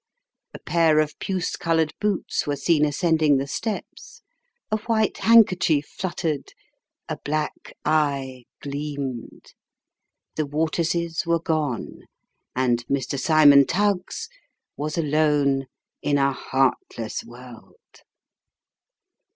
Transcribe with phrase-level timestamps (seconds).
[0.55, 4.23] A pair of puce coloured boots were seen ascending the steps,
[4.71, 6.53] a white handkerchief fluttered,
[7.07, 9.53] a black eye gleamed.
[10.37, 12.05] The Waters's were gone,
[12.55, 13.19] and Mr.
[13.19, 14.27] Cymon Tuggs
[14.75, 15.67] was alone
[16.01, 17.75] in a heartless world.